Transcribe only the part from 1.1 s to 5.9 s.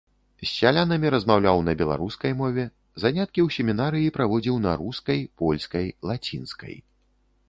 размаўляў на беларускай мове, заняткі ў семінарыі праводзіў на рускай, польскай,